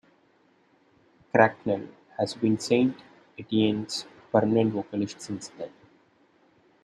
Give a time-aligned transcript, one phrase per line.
[1.31, 2.97] Cracknell has been Saint
[3.37, 5.69] Etienne's permanent vocalist since then.